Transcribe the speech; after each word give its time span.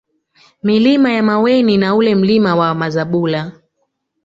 Milima 0.63 1.11
ya 1.13 1.23
Maweni 1.23 1.77
na 1.77 1.95
ule 1.95 2.15
Mlima 2.15 2.55
wa 2.55 2.73
Mazabula 2.75 3.51